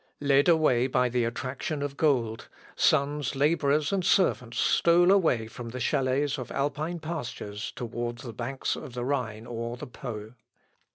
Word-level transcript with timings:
Led 0.19 0.49
away 0.49 0.87
by 0.87 1.09
the 1.09 1.25
attraction 1.25 1.83
of 1.83 1.95
gold, 1.95 2.47
sons, 2.75 3.35
labourers, 3.35 3.93
and 3.93 4.03
servants, 4.03 4.57
stole 4.57 5.11
away 5.11 5.45
from 5.47 5.69
the 5.69 5.79
chalets 5.79 6.39
of 6.39 6.49
alpine 6.49 6.97
pastures 6.99 7.69
towards 7.75 8.23
the 8.23 8.33
banks 8.33 8.75
of 8.75 8.95
the 8.95 9.05
Rhine 9.05 9.45
or 9.45 9.77
the 9.77 9.85
Po. 9.85 10.33